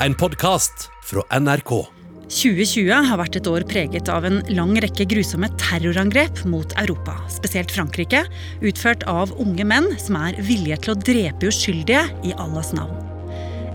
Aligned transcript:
en 0.00 0.14
podkast 0.14 0.90
fra 1.04 1.22
NRK. 1.40 1.70
2020 2.26 3.06
har 3.06 3.20
vært 3.20 3.38
et 3.38 3.48
år 3.48 3.64
preget 3.70 4.10
av 4.12 4.26
en 4.28 4.40
lang 4.50 4.74
rekke 4.82 5.06
grusomme 5.08 5.48
terrorangrep 5.62 6.42
mot 6.50 6.74
Europa, 6.82 7.14
spesielt 7.32 7.72
Frankrike, 7.72 8.24
utført 8.66 9.06
av 9.08 9.32
unge 9.40 9.64
menn 9.64 9.92
som 10.02 10.18
er 10.20 10.40
villige 10.42 10.82
til 10.84 10.96
å 10.96 11.00
drepe 11.06 11.52
uskyldige 11.52 12.08
i 12.26 12.34
Allahs 12.36 12.74
navn. 12.76 13.05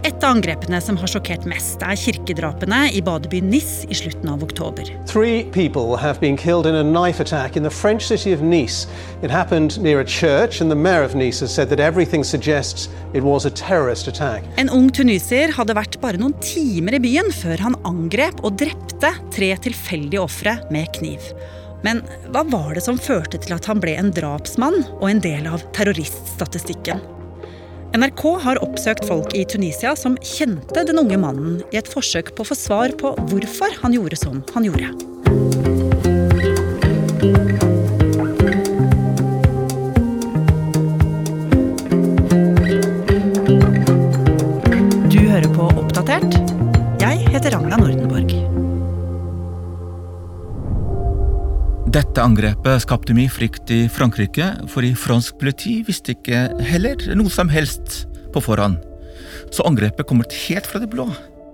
Et 0.01 0.23
av 0.23 0.31
angrepene 0.33 0.79
som 0.81 0.97
har 0.97 1.09
sjokkert 1.11 1.43
mest, 1.45 1.83
er 1.85 1.97
kirkedrapene 1.99 2.87
i 2.97 3.03
badebyen 3.05 3.51
Nis 3.53 3.83
i 3.85 3.93
slutten 3.93 4.31
av 4.33 4.41
oktober. 4.41 4.87
Three 5.05 5.43
people 5.53 5.93
have 6.01 6.19
been 6.19 6.35
killed 6.35 6.65
in 6.65 6.73
a 6.73 6.81
knife 6.83 7.21
attack 7.21 7.55
in 7.55 7.61
the 7.61 7.69
French 7.69 8.07
city 8.07 8.33
of 8.33 8.41
Nice. 8.41 8.87
It 9.21 9.29
happened 9.29 9.77
near 9.77 9.99
a 9.99 10.05
church, 10.05 10.59
and 10.59 10.71
the 10.71 10.75
mayor 10.75 11.03
of 11.03 11.13
Nice 11.13 11.41
has 11.41 11.53
said 11.53 11.69
that 11.69 11.79
everything 11.79 12.23
suggests 12.23 12.89
it 13.13 13.21
was 13.21 13.45
a 13.45 13.51
terrorist 13.51 14.07
attack. 14.07 14.43
En 14.57 14.73
ung 14.73 14.89
tunisier 14.89 15.53
hadde 15.53 15.77
vært 15.77 16.01
bare 16.01 16.17
noen 16.17 16.33
timer 16.41 16.97
i 16.97 17.03
byen 17.05 17.29
før 17.29 17.61
han 17.69 17.77
angrep 17.85 18.41
og 18.41 18.57
drepte 18.57 19.13
tre 19.29 19.53
tilfeldige 19.61 20.25
ofre 20.25 20.57
med 20.73 20.89
kniv. 20.97 21.29
Men 21.85 22.01
hva 22.33 22.41
var 22.49 22.73
det 22.73 22.87
som 22.89 22.97
førte 22.97 23.37
til 23.41 23.53
at 23.53 23.69
han 23.69 23.81
ble 23.81 23.93
en 24.01 24.13
drapsmann 24.13 24.81
og 24.97 25.09
en 25.13 25.21
del 25.21 25.45
av 25.49 25.61
terroriststatistikken? 25.77 27.20
NRK 27.91 28.21
har 28.39 28.59
oppsøkt 28.63 29.03
folk 29.03 29.33
i 29.35 29.41
Tunisia 29.43 29.91
som 29.99 30.13
kjente 30.23 30.85
den 30.87 31.01
unge 31.01 31.17
mannen 31.19 31.57
i 31.73 31.79
et 31.81 31.89
forsøk 31.91 32.31
på 32.37 32.45
å 32.45 32.47
få 32.47 32.55
svar 32.55 32.93
på 32.95 33.11
hvorfor 33.27 33.75
han 33.81 33.97
gjorde 33.97 34.19
som 34.21 34.39
han 34.55 34.69
gjorde. 34.69 34.93
Dette 52.11 52.25
angrepet 52.27 52.81
skapte 52.83 53.13
mye 53.15 53.31
frykt 53.31 53.69
i 53.71 53.85
Frankrike, 53.87 54.43
for 54.67 54.83
i 54.83 54.89
fransk 54.99 55.37
politi 55.39 55.77
visste 55.87 56.11
ikke 56.11 56.41
heller 56.67 56.99
noe 57.15 57.31
som 57.31 57.47
helst 57.47 58.01
på 58.35 58.41
forhånd. 58.43 58.81
Så 59.55 59.63
angrepet 59.63 60.09
kommer 60.09 60.27
helt 60.27 60.67
fra 60.67 60.81
det 60.83 60.89
blå. 60.91 61.05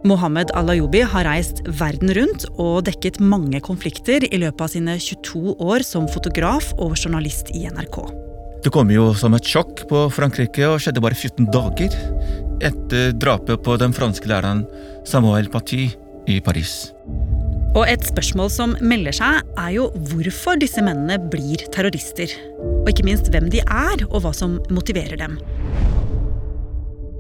Mohammed 0.10 0.50
Alayoubi 0.58 1.04
har 1.12 1.30
reist 1.30 1.62
verden 1.78 2.10
rundt 2.18 2.48
og 2.56 2.88
dekket 2.90 3.22
mange 3.22 3.62
konflikter 3.62 4.26
i 4.26 4.42
løpet 4.42 4.66
av 4.66 4.74
sine 4.74 4.98
22 4.98 5.54
år 5.62 5.86
som 5.86 6.10
fotograf 6.10 6.72
og 6.82 6.98
journalist 6.98 7.54
i 7.54 7.68
NRK. 7.70 8.02
Det 8.66 8.74
kom 8.74 8.90
jo 8.90 9.12
som 9.14 9.38
et 9.38 9.46
sjokk 9.46 9.86
på 9.94 10.08
Frankrike 10.18 10.66
og 10.72 10.82
skjedde 10.82 11.06
bare 11.06 11.22
14 11.22 11.52
dager 11.54 12.02
etter 12.66 13.14
drapet 13.14 13.62
på 13.62 13.78
den 13.78 13.94
franske 13.94 14.34
læreren 14.34 14.66
Samuel 15.06 15.54
Paty 15.54 15.92
i 16.26 16.42
Paris. 16.42 16.88
Og 17.78 17.84
et 17.86 18.02
spørsmål 18.10 18.48
som 18.50 18.72
melder 18.82 19.14
seg, 19.14 19.44
er 19.54 19.74
jo 19.76 19.84
hvorfor 20.10 20.58
disse 20.58 20.82
mennene 20.82 21.20
blir 21.30 21.62
terrorister. 21.76 22.32
Og 22.82 22.90
ikke 22.90 23.06
minst 23.06 23.30
hvem 23.30 23.52
de 23.54 23.62
er, 23.62 24.02
og 24.08 24.24
hva 24.24 24.32
som 24.34 24.56
motiverer 24.74 25.20
dem. 25.20 25.36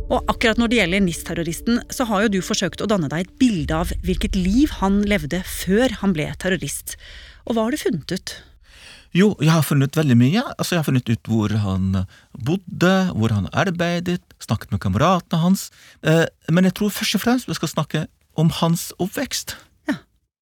Og 0.07 0.23
akkurat 0.31 0.57
når 0.57 0.71
det 0.71 0.79
gjelder 0.79 1.03
NIS-terroristen, 1.05 1.77
så 1.93 2.07
har 2.09 2.25
jo 2.25 2.31
du 2.33 2.39
forsøkt 2.41 2.81
å 2.81 2.87
danne 2.89 3.09
deg 3.11 3.27
et 3.27 3.35
bilde 3.37 3.77
av 3.83 3.93
hvilket 4.07 4.39
liv 4.39 4.73
han 4.79 5.03
levde 5.05 5.43
før 5.45 5.93
han 6.01 6.17
ble 6.17 6.31
terrorist. 6.41 6.95
Og 7.45 7.53
hva 7.53 7.67
har 7.67 7.77
du 7.77 7.83
funnet 7.83 8.17
ut? 8.17 8.35
Jo, 9.13 9.29
jeg 9.37 9.53
har 9.53 9.67
funnet 9.67 9.93
veldig 9.99 10.17
mye. 10.17 10.41
Altså, 10.55 10.73
jeg 10.73 10.81
har 10.81 10.89
funnet 10.89 11.13
ut 11.13 11.29
hvor 11.29 11.53
han 11.53 12.01
bodde, 12.33 12.95
hvor 13.13 13.35
han 13.35 13.51
arbeidet, 13.53 14.23
snakket 14.41 14.73
med 14.73 14.81
kameratene 14.81 15.43
hans. 15.43 15.69
Eh, 16.01 16.25
men 16.49 16.65
jeg 16.65 16.79
tror 16.81 16.97
først 16.97 17.21
og 17.21 17.27
fremst 17.27 17.51
vi 17.51 17.61
skal 17.61 17.75
snakke 17.75 18.07
om 18.41 18.49
hans 18.57 18.89
oppvekst. 18.97 19.53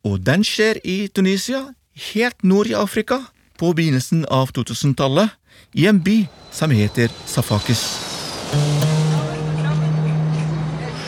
Og 0.06 0.20
den 0.22 0.44
skjer 0.46 0.78
i 0.86 1.08
Tunisia, 1.10 1.64
helt 2.12 2.44
nord 2.44 2.70
i 2.70 2.76
Afrika, 2.78 3.24
på 3.58 3.72
begynnelsen 3.74 4.26
av 4.30 4.52
2000-tallet, 4.54 5.34
i 5.74 5.88
en 5.90 6.02
by 6.04 6.20
som 6.54 6.72
heter 6.72 7.10
Safakis. 7.26 7.82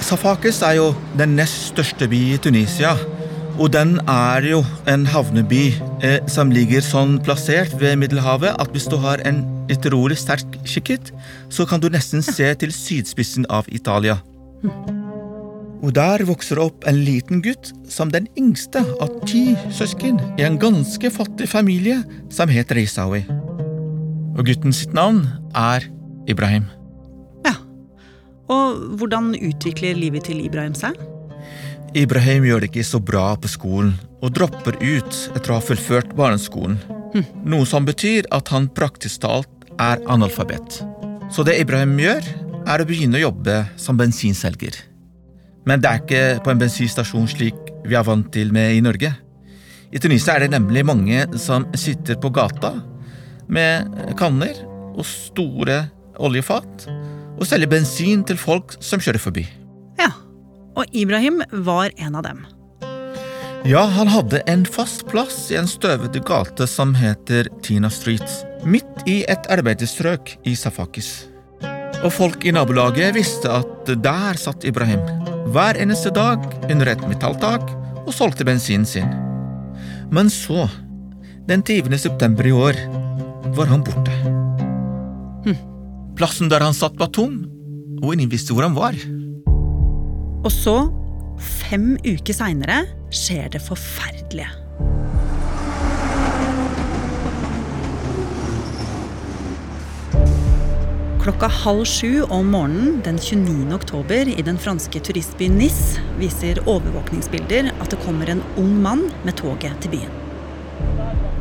Safakis 0.07 0.63
er 0.63 0.79
jo 0.79 0.88
den 1.19 1.35
nest 1.38 1.69
største 1.73 2.07
by 2.09 2.19
i 2.33 2.41
Tunisia. 2.41 2.95
Og 3.57 3.71
den 3.73 3.97
er 4.07 4.45
jo 4.45 4.61
en 4.89 5.05
havneby 5.09 5.63
eh, 6.05 6.19
som 6.29 6.53
ligger 6.53 6.83
sånn 6.85 7.17
plassert 7.25 7.73
ved 7.81 7.97
Middelhavet 8.01 8.53
at 8.61 8.73
hvis 8.73 8.85
du 8.89 8.97
har 9.01 9.21
en 9.25 9.41
utrolig 9.73 10.19
sterk 10.21 10.59
kikkert, 10.66 11.11
så 11.50 11.66
kan 11.69 11.81
du 11.81 11.89
nesten 11.94 12.25
se 12.25 12.53
til 12.61 12.73
sydspissen 12.73 13.50
av 13.50 13.69
Italia. 13.73 14.21
Og 15.85 15.93
der 15.93 16.23
vokser 16.25 16.57
det 16.57 16.63
opp 16.63 16.88
en 16.89 17.01
liten 17.05 17.41
gutt 17.45 17.69
som 17.91 18.09
den 18.13 18.25
yngste 18.39 18.81
av 19.03 19.11
ti 19.29 19.51
søsken 19.73 20.17
i 20.39 20.45
en 20.47 20.57
ganske 20.61 21.11
fattig 21.13 21.49
familie 21.51 21.99
som 22.33 22.49
heter 22.49 22.79
Isawi. 22.81 23.23
Og 24.38 24.45
gutten 24.47 24.73
sitt 24.73 24.95
navn 24.97 25.23
er 25.57 25.85
Ibrahim. 26.29 26.65
Ja. 27.45 27.53
Og 28.53 28.97
hvordan 28.97 29.35
utvikler 29.38 29.97
livet 29.97 30.27
til 30.29 30.41
Ibrahim 30.45 30.75
seg? 30.77 30.97
Ibrahim 31.97 32.45
gjør 32.45 32.61
det 32.61 32.71
ikke 32.71 32.85
så 32.85 32.99
bra 33.01 33.29
på 33.39 33.49
skolen 33.49 33.94
og 34.21 34.33
dropper 34.35 34.75
ut 34.81 35.21
etter 35.38 35.53
å 35.53 35.59
ha 35.59 35.63
fullført 35.63 36.13
barneskolen. 36.17 36.77
Noe 37.47 37.65
som 37.69 37.85
betyr 37.88 38.27
at 38.35 38.49
han 38.53 38.67
praktisk 38.75 39.23
talt 39.23 39.69
er 39.81 40.01
analfabet. 40.09 40.81
Så 41.33 41.45
det 41.47 41.57
Ibrahim 41.61 41.97
gjør, 42.01 42.25
er 42.67 42.83
å 42.83 42.88
begynne 42.88 43.19
å 43.19 43.27
jobbe 43.29 43.61
som 43.79 43.97
bensinselger. 43.99 44.75
Men 45.67 45.83
det 45.83 45.89
er 45.89 46.03
ikke 46.03 46.44
på 46.45 46.53
en 46.53 46.61
bensinstasjon 46.61 47.28
slik 47.31 47.57
vi 47.88 47.95
er 47.97 48.05
vant 48.07 48.29
til 48.33 48.53
med 48.55 48.78
i 48.78 48.83
Norge. 48.83 49.11
I 49.91 50.00
Tunisia 50.03 50.35
er 50.35 50.45
det 50.45 50.55
nemlig 50.55 50.83
mange 50.88 51.23
som 51.39 51.67
sitter 51.78 52.19
på 52.19 52.31
gata 52.35 52.73
med 53.51 53.88
kanner 54.19 54.57
og 54.97 55.06
store 55.07 55.85
oljefat 56.19 56.88
og 57.38 57.45
selger 57.47 57.69
bensin 57.72 58.23
til 58.27 58.39
folk 58.39 58.75
som 58.83 59.03
kjører 59.03 59.22
forbi. 59.22 59.45
Ja. 60.00 60.11
Og 60.77 60.85
Ibrahim 60.94 61.41
var 61.66 61.94
en 61.97 62.17
av 62.19 62.25
dem. 62.27 62.44
Ja, 63.67 63.81
han 63.89 64.07
hadde 64.11 64.44
en 64.47 64.66
fast 64.69 65.07
plass 65.09 65.47
i 65.51 65.57
en 65.59 65.67
støvete 65.67 66.22
gate 66.23 66.67
som 66.69 66.94
heter 66.95 67.50
Tina 67.66 67.89
Street, 67.91 68.23
midt 68.63 69.07
i 69.09 69.23
et 69.27 69.50
arbeiderstrøk 69.51 70.38
i 70.47 70.53
Safakis. 70.56 71.27
Og 72.06 72.11
folk 72.13 72.45
i 72.45 72.53
nabolaget 72.53 73.16
visste 73.17 73.50
at 73.50 73.89
der 74.03 74.38
satt 74.38 74.67
Ibrahim, 74.69 75.01
hver 75.53 75.79
eneste 75.81 76.11
dag 76.13 76.43
under 76.67 76.91
et 76.91 77.03
metalltak 77.09 77.69
og 78.05 78.13
solgte 78.15 78.47
bensinen 78.47 78.87
sin. 78.87 79.09
Men 80.11 80.31
så, 80.31 80.67
den 81.47 81.63
20. 81.63 81.97
september 81.99 82.47
i 82.47 82.55
år, 82.55 82.79
var 83.55 83.71
han 83.71 83.83
borte. 83.87 84.13
Plassen 86.17 86.49
der 86.49 86.63
han 86.65 86.73
satt 86.73 86.97
var 86.97 87.11
tom, 87.13 87.43
og 88.01 88.13
ingen 88.13 88.31
visste 88.31 88.55
hvor 88.55 88.65
han 88.65 88.77
var. 88.77 88.97
Og 90.41 90.49
så, 90.53 90.77
fem 91.37 91.91
uker 92.01 92.33
seinere, 92.33 92.81
skjer 93.13 93.51
det 93.53 93.61
forferdelige. 93.61 94.49
Klokka 101.27 101.47
halv 101.47 101.85
sju 101.85 102.21
om 102.23 102.47
morgenen 102.47 103.01
den 103.03 103.17
29. 103.19 103.73
oktober 103.75 104.29
i 104.39 104.41
den 104.41 104.57
franske 104.57 104.99
turistbyen 105.03 105.57
Nis 105.59 105.97
viser 106.15 106.61
overvåkningsbilder 106.63 107.67
at 107.73 107.91
det 107.91 107.99
kommer 108.05 108.31
en 108.31 108.43
ung 108.55 108.77
mann 108.85 109.03
med 109.27 109.35
toget 109.35 109.75
til 109.83 109.91
byen. 109.91 110.13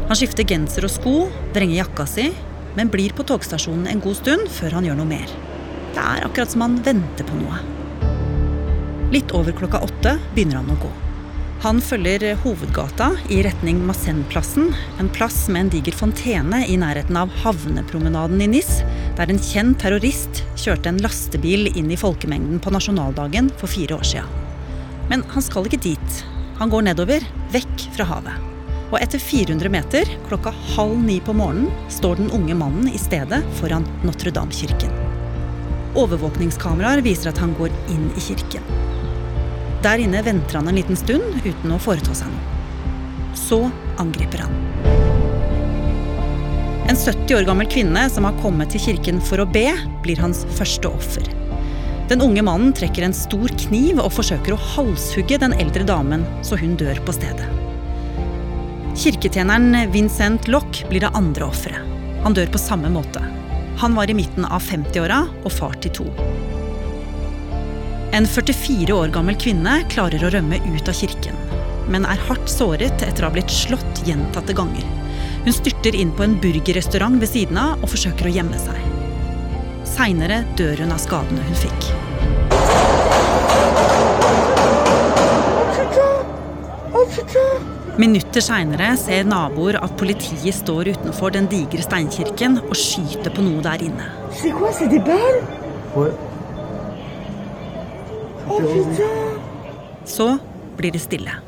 Han 0.09 0.19
skifter 0.19 0.43
genser 0.43 0.89
og 0.89 0.91
sko, 0.91 1.15
vrenger 1.55 1.85
jakka 1.85 2.09
si, 2.11 2.27
men 2.75 2.91
blir 2.91 3.15
på 3.15 3.29
togstasjonen 3.31 3.87
en 3.93 4.03
god 4.03 4.19
stund 4.25 4.51
før 4.59 4.75
han 4.81 4.91
gjør 4.91 4.99
noe 5.05 5.13
mer. 5.13 5.39
Det 5.95 6.03
er 6.03 6.27
akkurat 6.27 6.51
som 6.57 6.67
han 6.67 6.79
venter 6.83 7.31
på 7.31 7.39
noe. 7.39 7.63
Litt 9.15 9.39
over 9.39 9.55
klokka 9.55 9.87
åtte 9.87 10.19
begynner 10.33 10.65
han 10.65 10.75
å 10.75 10.81
gå. 10.83 10.95
Han 11.63 11.79
følger 11.81 12.35
hovedgata 12.43 13.13
i 13.31 13.39
retning 13.47 13.79
Massenplassen, 13.87 14.75
en 14.99 15.15
plass 15.15 15.45
med 15.47 15.69
en 15.69 15.71
diger 15.79 15.95
fontene 15.95 16.65
i 16.67 16.75
nærheten 16.77 17.17
av 17.23 17.31
havnepromenaden 17.47 18.43
i 18.45 18.51
Nis, 18.59 18.81
der 19.17 19.33
en 19.33 19.41
kjent 19.41 19.79
terrorist 19.81 20.43
kjørte 20.61 20.91
en 20.93 21.01
lastebil 21.05 21.71
inn 21.73 21.89
i 21.93 21.99
folkemengden 21.99 22.61
på 22.63 22.73
nasjonaldagen 22.75 23.49
for 23.57 23.73
fire 23.73 23.97
år 23.97 24.05
siden. 24.05 24.43
Men 25.11 25.25
han 25.33 25.45
skal 25.45 25.69
ikke 25.69 25.81
dit. 25.87 26.21
Han 26.59 26.73
går 26.73 26.87
nedover, 26.89 27.25
vekk 27.55 27.87
fra 27.97 28.07
havet. 28.11 28.53
Og 28.87 28.99
etter 29.01 29.21
400 29.23 29.71
meter, 29.73 30.11
klokka 30.29 30.53
halv 30.77 30.99
ni 31.03 31.19
på 31.25 31.35
morgenen, 31.35 31.73
står 31.91 32.21
den 32.21 32.31
unge 32.35 32.55
mannen 32.59 32.91
i 32.93 33.01
stedet 33.01 33.43
foran 33.59 33.87
Notre-Dame-kirken. 34.07 34.93
Overvåkningskameraer 35.97 37.03
viser 37.05 37.33
at 37.33 37.41
han 37.43 37.55
går 37.59 37.73
inn 37.93 38.11
i 38.13 38.27
kirken. 38.29 38.69
Der 39.85 40.03
inne 40.03 40.23
venter 40.27 40.61
han 40.61 40.69
en 40.71 40.79
liten 40.79 40.99
stund 40.99 41.41
uten 41.45 41.73
å 41.73 41.81
foreta 41.83 42.15
seg 42.17 42.31
noe. 42.33 42.55
Så 43.37 43.65
angriper 44.03 44.47
han. 44.47 44.96
En 46.87 46.97
70 46.97 47.35
år 47.35 47.43
gammel 47.43 47.67
kvinne 47.67 48.05
som 48.11 48.25
har 48.29 48.37
kommet 48.39 48.71
til 48.71 48.79
kirken 48.85 49.17
for 49.19 49.43
å 49.43 49.47
be, 49.51 49.73
blir 50.05 50.21
hans 50.23 50.45
første 50.55 50.87
offer. 50.87 51.25
Den 52.07 52.21
unge 52.23 52.45
mannen 52.47 52.71
trekker 52.77 53.03
en 53.03 53.17
stor 53.17 53.51
kniv 53.67 53.99
og 53.99 54.13
forsøker 54.15 54.55
å 54.55 54.61
halshugge 54.77 55.41
den 55.43 55.57
eldre 55.59 55.83
damen, 55.89 56.23
så 56.47 56.55
hun 56.61 56.77
dør 56.79 57.01
på 57.03 57.15
stedet. 57.17 57.49
Kirketjeneren 58.97 59.91
Vincent 59.91 60.47
Lock 60.47 60.85
blir 60.87 61.03
det 61.03 61.11
andre 61.19 61.49
offeret. 61.51 61.83
Han 62.23 62.37
dør 62.39 62.53
på 62.55 62.61
samme 62.63 62.93
måte. 62.95 63.23
Han 63.83 63.99
var 63.99 64.11
i 64.11 64.15
midten 64.17 64.47
av 64.47 64.63
50-åra 64.63 65.25
og 65.43 65.51
far 65.53 65.75
til 65.83 65.93
to. 65.99 66.07
En 68.15 68.31
44 68.31 68.95
år 68.95 69.11
gammel 69.13 69.35
kvinne 69.43 69.81
klarer 69.91 70.23
å 70.23 70.31
rømme 70.33 70.63
ut 70.71 70.87
av 70.87 70.95
kirken, 71.03 71.35
men 71.91 72.07
er 72.07 72.23
hardt 72.31 72.47
såret 72.49 73.03
etter 73.03 73.27
å 73.27 73.33
ha 73.33 73.35
blitt 73.35 73.51
slått 73.51 74.07
gjentatte 74.07 74.55
ganger. 74.55 74.87
Hun 75.47 75.55
styrter 75.55 75.95
inn 75.95 76.09
på 76.11 76.25
en 76.25 76.33
burgerrestaurant 76.43 77.21
ved 77.23 77.31
siden 77.31 77.59
av 77.63 77.79
og 77.79 77.93
forsøker 77.93 78.27
å 78.27 78.31
gjemme 78.35 78.59
seg. 78.59 78.81
Seinere 79.87 80.41
dør 80.59 80.83
hun 80.83 80.91
av 80.91 80.99
skadene 80.99 81.45
hun 81.47 81.61
fikk. 81.61 81.87
Minutter 88.03 88.43
seinere 88.43 88.91
ser 88.99 89.23
naboer 89.31 89.79
at 89.79 89.95
politiet 90.03 90.59
står 90.59 90.91
utenfor 90.97 91.39
den 91.39 91.47
digre 91.55 91.87
steinkirken 91.87 92.59
og 92.65 92.75
skyter 92.75 93.31
på 93.31 93.47
noe 93.47 93.63
der 93.71 93.87
inne. 93.87 94.11
Oh 95.95 96.11
Så 100.03 100.33
blir 100.75 100.99
det 100.99 101.07
stille. 101.07 101.46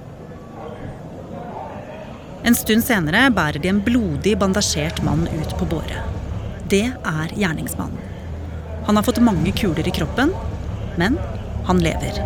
En 2.49 2.55
stund 2.57 2.81
senere 2.81 3.27
bærer 3.37 3.61
de 3.61 3.69
en 3.69 3.81
blodig 3.85 4.31
bandasjert 4.41 5.03
mann 5.05 5.27
ut 5.29 5.51
på 5.61 5.67
båre. 5.69 5.99
Det 6.73 6.87
er 6.89 7.35
gjerningsmannen. 7.37 7.99
Han 8.87 8.97
har 8.97 9.05
fått 9.05 9.21
mange 9.21 9.53
kuler 9.53 9.85
i 9.85 9.93
kroppen, 9.93 10.33
men 10.97 11.19
han 11.69 11.83
lever. 11.85 12.23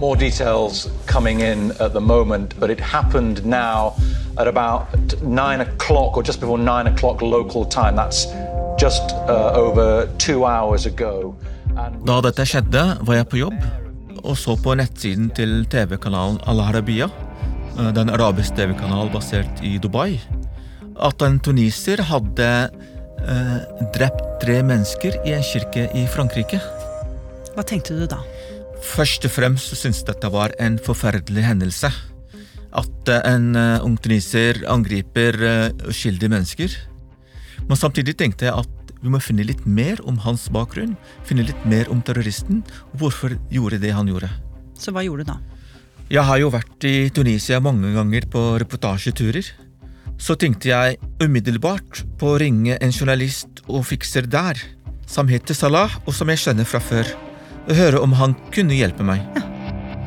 More 0.00 0.16
details 0.16 0.86
coming 1.04 1.42
in 1.44 1.72
at 1.72 1.92
the 1.92 2.00
moment, 2.00 2.56
but 2.60 2.70
it 2.70 2.80
happened 2.80 3.44
now 3.44 3.92
at 4.38 4.48
about 4.48 5.20
nine 5.20 5.60
o'clock 5.60 6.16
or 6.16 6.24
just 6.24 6.40
before 6.40 6.56
nine 6.56 6.86
o'clock 6.86 7.20
local 7.20 7.66
time. 7.66 7.96
That's 7.96 8.24
just 8.80 9.12
uh, 9.28 9.52
over 9.52 10.08
two 10.16 10.46
hours 10.46 10.86
ago. 10.86 11.34
Da 12.06 12.22
dette 12.24 12.48
skjedde, 12.48 12.88
var 13.04 13.20
jeg 13.20 13.28
på 13.28 13.44
jobb 13.44 13.60
og 14.24 14.36
så 14.36 14.56
på 14.56 14.74
nettsiden 14.80 15.28
til 15.36 15.66
TV-kanalen 15.70 16.40
Al 16.48 16.64
Eh, 17.76 17.90
den 17.94 18.10
arabiske 18.10 18.56
TV-kanal 18.56 19.10
basert 19.12 19.62
i 19.64 19.76
Dubai, 19.82 20.18
at 20.98 21.22
en 21.22 21.38
tuniser 21.42 22.00
hadde 22.08 22.48
eh, 23.28 23.56
drept 23.94 24.24
tre 24.42 24.60
mennesker 24.66 25.18
i 25.26 25.34
en 25.36 25.44
kirke 25.46 25.88
i 25.94 26.06
Frankrike. 26.10 26.60
Hva 27.54 27.66
tenkte 27.66 27.96
du 27.98 28.06
da? 28.10 28.20
Først 28.94 29.26
og 29.26 29.34
fremst 29.34 29.74
syntes 29.74 30.04
jeg 30.04 30.12
dette 30.12 30.30
var 30.30 30.54
en 30.62 30.78
forferdelig 30.82 31.44
hendelse. 31.46 31.90
At 32.78 33.10
eh, 33.10 33.22
en 33.26 33.54
uh, 33.56 33.84
ung 33.84 33.96
tuniser 34.00 34.60
angriper 34.70 35.38
uskyldige 35.88 36.30
mennesker. 36.30 36.74
Men 37.66 37.78
samtidig 37.80 38.16
tenkte 38.18 38.46
jeg 38.48 38.64
at 38.64 38.74
vi 39.02 39.10
må 39.12 39.20
finne 39.22 39.46
litt 39.46 39.62
mer 39.66 40.00
om 40.10 40.18
hans 40.24 40.48
bakgrunn. 40.54 40.96
Finne 41.26 41.46
litt 41.46 41.66
mer 41.70 41.90
om 41.92 42.02
terroristen, 42.02 42.64
og 42.92 43.02
hvorfor 43.02 43.36
gjorde 43.54 43.78
det 43.82 43.94
han 43.94 44.10
gjorde. 44.10 44.30
Så 44.78 44.94
hva 44.94 45.04
gjorde 45.06 45.26
du 45.26 45.32
da? 45.32 45.38
Jeg 46.08 46.24
har 46.24 46.38
jo 46.40 46.48
vært 46.48 46.84
i 46.88 47.10
Tunisia 47.12 47.58
mange 47.60 47.90
ganger 47.92 48.24
på 48.32 48.40
reportasjeturer. 48.62 49.44
Så 50.16 50.38
tenkte 50.40 50.70
jeg 50.70 50.96
umiddelbart 51.20 52.00
på 52.16 52.30
å 52.32 52.38
ringe 52.40 52.78
en 52.80 52.94
journalist 52.94 53.60
og 53.66 53.84
fikser 53.90 54.24
der, 54.24 54.56
som 55.04 55.28
heter 55.28 55.52
Salah, 55.52 55.98
og 56.08 56.16
som 56.16 56.32
jeg 56.32 56.40
kjenner 56.40 56.64
fra 56.64 56.80
før, 56.80 57.10
og 57.68 57.76
høre 57.76 58.00
om 58.00 58.16
han 58.16 58.32
kunne 58.56 58.78
hjelpe 58.78 59.04
meg. 59.04 59.20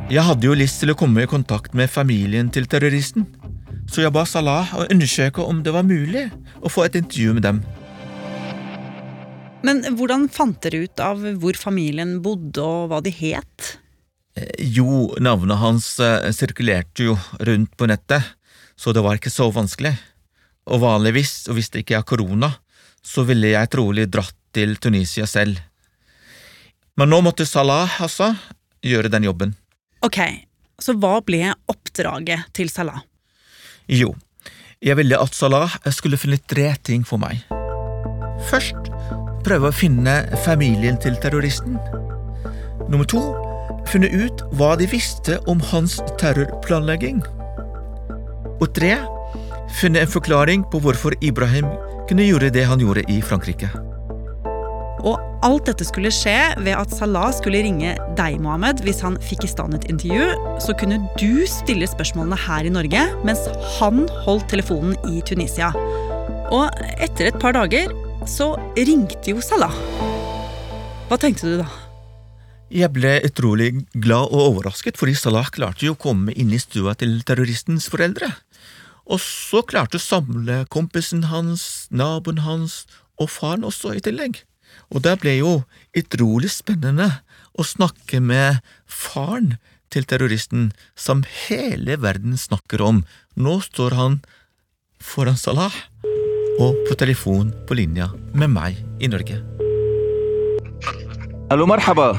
Jeg 0.10 0.26
hadde 0.26 0.50
jo 0.50 0.58
lyst 0.58 0.82
til 0.82 0.90
å 0.90 0.98
komme 0.98 1.22
i 1.22 1.30
kontakt 1.30 1.78
med 1.78 1.94
familien 1.94 2.50
til 2.50 2.66
terroristen, 2.66 3.28
så 3.86 4.02
jeg 4.02 4.16
ba 4.16 4.26
Salah 4.26 4.74
å 4.74 4.88
undersøke 4.90 5.46
om 5.46 5.62
det 5.62 5.76
var 5.76 5.86
mulig 5.86 6.26
å 6.66 6.72
få 6.72 6.88
et 6.88 6.98
intervju 6.98 7.38
med 7.38 7.46
dem. 7.46 7.62
Men 9.62 9.86
hvordan 9.86 10.26
fant 10.34 10.58
dere 10.66 10.82
ut 10.90 11.06
av 11.06 11.22
hvor 11.38 11.62
familien 11.62 12.18
bodde 12.26 12.66
og 12.66 12.90
hva 12.90 13.04
de 13.06 13.14
het? 13.14 13.76
Jo, 14.60 15.12
navnet 15.20 15.60
hans 15.60 16.00
eh, 16.00 16.30
sirkulerte 16.32 17.10
jo 17.10 17.18
rundt 17.44 17.74
på 17.78 17.88
nettet, 17.92 18.24
så 18.80 18.94
det 18.96 19.04
var 19.04 19.20
ikke 19.20 19.34
så 19.34 19.50
vanskelig. 19.52 19.92
Og 20.72 20.84
vanligvis, 20.84 21.50
og 21.50 21.58
hvis 21.58 21.72
det 21.74 21.84
ikke 21.84 21.98
er 22.00 22.08
korona, 22.08 22.54
så 23.04 23.26
ville 23.28 23.52
jeg 23.52 23.72
trolig 23.74 24.08
dratt 24.14 24.38
til 24.56 24.78
Tunisia 24.80 25.28
selv. 25.28 25.60
Men 26.96 27.12
nå 27.12 27.22
måtte 27.26 27.48
Salah, 27.48 28.00
altså, 28.04 28.32
gjøre 28.84 29.12
den 29.12 29.28
jobben. 29.28 29.56
Ok, 30.06 30.20
så 30.80 30.96
hva 30.98 31.20
ble 31.26 31.52
oppdraget 31.72 32.52
til 32.56 32.72
Salah? 32.72 33.04
Jo, 33.92 34.14
jeg 34.82 34.98
ville 35.00 35.20
at 35.20 35.36
Salah 35.36 35.76
skulle 35.92 36.20
finne 36.20 36.40
tre 36.40 36.72
ting 36.84 37.04
for 37.08 37.22
meg. 37.22 37.44
Først 38.50 38.92
prøve 39.46 39.70
å 39.70 39.76
finne 39.76 40.24
familien 40.46 41.00
til 41.02 41.18
terroristen. 41.22 41.80
Nummer 42.90 43.08
to 43.08 43.51
finne 43.92 44.10
ut 44.12 44.44
hva 44.56 44.74
de 44.80 44.88
visste 44.90 45.38
om 45.52 45.62
hans 45.72 46.00
terrorplanlegging. 46.22 47.22
Og 48.62 48.70
tre 48.78 48.96
funnet 49.80 50.06
en 50.06 50.12
forklaring 50.12 50.66
på 50.72 50.82
hvorfor 50.84 51.16
Ibrahim 51.24 51.68
kunne 52.10 52.28
gjøre 52.28 52.52
det 52.54 52.68
han 52.68 52.82
gjorde 52.84 53.04
i 53.12 53.22
Frankrike. 53.24 53.72
Og 55.02 55.18
alt 55.42 55.66
dette 55.66 55.86
skulle 55.88 56.12
skje 56.14 56.38
ved 56.62 56.76
at 56.78 56.94
Salah 56.94 57.32
skulle 57.34 57.64
ringe 57.66 57.96
deg, 58.18 58.38
Mohammed, 58.44 58.84
hvis 58.86 59.02
han 59.02 59.18
fikk 59.26 59.48
i 59.48 59.50
stand 59.50 59.74
et 59.78 59.88
intervju. 59.90 60.28
Så 60.62 60.76
kunne 60.78 61.02
du 61.18 61.42
stille 61.50 61.90
spørsmålene 61.90 62.38
her 62.38 62.70
i 62.70 62.74
Norge, 62.74 63.06
mens 63.26 63.48
han 63.80 64.06
holdt 64.28 64.52
telefonen 64.54 64.94
i 65.10 65.24
Tunisia. 65.26 65.72
Og 66.54 66.68
etter 67.02 67.32
et 67.32 67.40
par 67.42 67.58
dager 67.58 67.90
så 68.30 68.54
ringte 68.78 69.34
jo 69.34 69.42
Salah. 69.42 69.74
Hva 71.10 71.18
tenkte 71.20 71.50
du 71.50 71.58
da? 71.64 71.70
Jeg 72.72 72.88
ble 72.96 73.18
utrolig 73.28 73.82
glad 74.00 74.32
og 74.32 74.46
overrasket, 74.46 74.96
fordi 74.96 75.12
Salah 75.20 75.50
klarte 75.52 75.84
jo 75.84 75.92
å 75.92 76.00
komme 76.00 76.32
inn 76.32 76.54
i 76.56 76.60
stua 76.62 76.94
til 76.96 77.18
terroristens 77.28 77.90
foreldre. 77.92 78.30
Og 79.12 79.20
så 79.20 79.60
klarte 79.68 80.00
å 80.00 80.04
samle 80.04 80.62
kompisen 80.72 81.26
hans, 81.28 81.90
naboen 81.92 82.40
hans 82.46 82.86
og 83.20 83.28
faren 83.34 83.68
også 83.68 83.98
i 83.98 84.04
tillegg. 84.06 84.40
Og 84.88 85.04
det 85.04 85.18
ble 85.20 85.36
jo 85.42 85.54
utrolig 86.00 86.54
spennende 86.56 87.10
å 87.52 87.68
snakke 87.68 88.24
med 88.24 88.64
faren 88.88 89.58
til 89.92 90.08
terroristen, 90.08 90.72
som 90.96 91.26
hele 91.50 92.00
verden 92.00 92.40
snakker 92.40 92.80
om. 92.88 93.04
Nå 93.36 93.60
står 93.68 94.00
han 94.00 94.22
foran 94.96 95.36
Salah 95.36 95.76
og 96.62 96.80
på 96.88 96.96
telefon 96.96 97.52
på 97.68 97.76
linja 97.76 98.14
med 98.32 98.56
meg 98.56 98.80
i 99.04 99.12
Norge. 99.12 99.44
Hallo, 101.52 101.68
marhaba. 101.68 102.14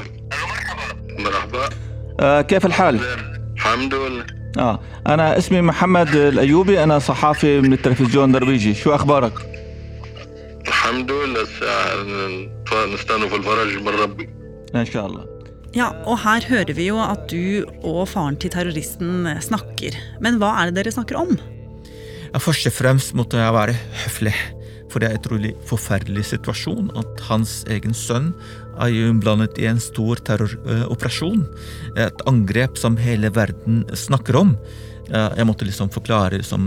مرحبا 1.19 1.69
آه 2.19 2.41
كيف 2.41 2.65
الحال؟ 2.65 2.99
الحمد 3.55 3.93
لله 3.93 4.25
آه 4.57 4.79
أنا 5.07 5.37
اسمي 5.37 5.61
محمد 5.61 6.15
الأيوبي 6.15 6.83
أنا 6.83 6.99
صحافي 6.99 7.61
من 7.61 7.73
التلفزيون 7.73 8.25
النرويجي 8.25 8.73
شو 8.73 8.95
أخبارك؟ 8.95 9.33
الحمد 10.67 11.11
لله 11.11 11.43
نستنى 12.93 13.29
في 13.29 13.35
الفرج 13.35 13.81
من 13.81 13.87
ربي 13.87 14.29
إن 14.75 14.85
شاء 14.85 15.05
الله 15.05 15.33
Ja, 15.73 15.87
og 16.05 16.19
her 16.21 16.43
hører 16.45 16.69
vi 16.77 16.83
jo 16.85 16.99
at 17.01 17.23
du 17.31 17.65
og 17.81 18.03
faren 18.05 18.35
til 18.37 18.51
terroristen 18.53 19.25
snakker. 19.41 19.95
Men 20.21 20.37
hva 20.37 20.51
er 20.61 20.69
det 20.69 20.75
dere 20.77 20.91
snakker 20.93 21.17
om? 21.17 21.31
Ja, 22.29 22.37
Først 22.37 22.69
og 22.69 22.75
fremst 22.77 23.15
måtte 23.17 23.41
jeg 23.41 23.55
være 23.55 23.73
høflig, 24.03 24.35
for 24.93 25.01
det 25.01 25.09
er 25.09 25.17
en 25.17 25.23
utrolig 25.23 25.53
forferdelig 25.69 26.27
situasjon 26.29 26.91
at 27.01 27.25
hans 27.31 27.61
egen 27.73 27.95
sønn 27.97 28.31
er 28.77 28.93
jo 28.93 29.09
innblandet 29.09 29.57
i 29.61 29.67
en 29.69 29.81
stor 29.81 30.21
terroroperasjon. 30.29 31.43
Et 31.97 32.25
angrep 32.29 32.77
som 32.79 32.97
hele 33.01 33.33
verden 33.33 33.83
snakker 33.97 34.37
om. 34.37 34.55
Jeg 35.09 35.45
måtte 35.49 35.65
liksom 35.67 35.89
forklare 35.91 36.39
liksom, 36.39 36.61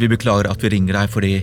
Vi 0.00 0.08
beklager 0.08 0.48
at 0.48 0.62
vi 0.64 0.70
ringer 0.72 0.96
deg 0.96 1.10
fordi 1.12 1.34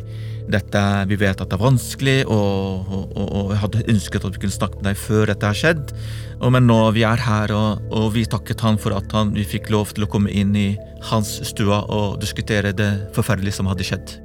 dette, 0.47 0.81
vi 1.11 1.17
vet 1.19 1.41
at 1.43 1.49
det 1.51 1.57
er 1.57 1.59
vanskelig, 1.59 2.17
og, 2.31 2.87
og, 2.87 3.17
og, 3.27 3.49
jeg 3.51 3.59
hadde 3.65 3.81
ønsket 3.91 4.27
at 4.27 4.37
vi 4.37 4.43
kunne 4.45 4.55
snakke 4.55 4.79
med 4.79 4.87
deg 4.87 5.01
før 5.01 5.27
dette 5.27 5.49
har 5.49 5.59
skjedd. 5.59 5.91
Men 6.39 6.69
nå 6.69 6.77
vi 6.95 7.03
er 7.07 7.19
her, 7.19 7.51
og, 7.51 7.89
og 7.91 8.13
vi 8.15 8.23
takket 8.31 8.63
han 8.63 8.79
for 8.79 8.95
at 8.95 9.11
han, 9.17 9.35
vi 9.35 9.43
fikk 9.47 9.67
lov 9.75 9.91
til 9.91 10.07
å 10.07 10.11
komme 10.11 10.31
inn 10.31 10.55
i 10.55 10.69
hans 11.11 11.35
stua 11.51 11.83
og 11.91 12.21
diskutere 12.23 12.71
det 12.75 12.93
forferdelige 13.17 13.59
som 13.59 13.67
hadde 13.67 13.89
skjedd. 13.91 14.15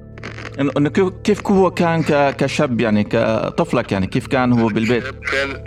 انه 0.58 0.90
كيف 0.90 1.08
كيف 1.24 1.46
هو 1.46 1.70
كان 1.70 2.02
كشاب 2.30 2.80
يعني 2.80 3.04
كطفلك 3.04 3.92
يعني 3.92 4.06
كيف 4.06 4.26
كان 4.26 4.52
هو 4.52 4.66
بالبيت؟ 4.66 5.04
كان 5.04 5.64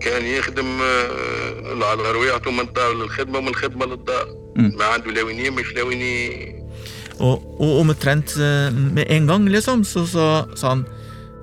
كان 0.00 0.24
يخدم 0.24 0.66
آه، 0.82 1.84
على 1.84 2.12
رويعته 2.12 2.50
من 2.50 2.60
الدار 2.60 2.94
للخدمه 2.94 3.38
ومن 3.38 3.48
الخدمة 3.48 3.86
للدار 3.86 4.26
ما 4.56 4.84
عنده 4.84 5.10
لا 5.10 5.22
وين 5.22 5.46
يمش 5.46 5.74
لا 5.74 5.82
وينيه 5.82 6.64
ومترنت 7.60 8.38
ان 9.10 9.30
غون 9.30 9.48
ليسوم 9.48 9.82
سو 9.82 10.04
سو 10.04 10.42
سان 10.54 10.84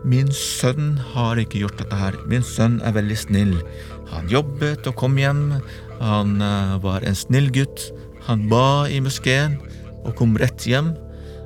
min 0.04 0.32
sønn 0.34 0.98
har 1.14 1.38
ikke 1.38 1.60
gjort 1.62 1.78
dette 1.78 1.98
her. 1.98 2.16
Min 2.26 2.42
sønn 2.42 2.80
er 2.82 2.96
veldig 2.96 3.18
snill. 3.18 3.54
Han 4.10 4.28
بار 4.28 4.88
og 4.88 4.96
kom 4.96 5.18
hjem. 5.18 5.62
Han 6.02 6.42
eh, 6.42 6.84
var 6.84 7.06
en 7.06 7.16
snill 7.16 7.52
gutt. 7.54 7.92
Han. 8.26 8.50